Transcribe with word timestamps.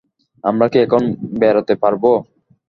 আমরা 0.43 0.65
কি 0.71 0.77
এখন 0.85 1.01
বেরাতে 1.39 1.73
পারবো? 1.83 2.11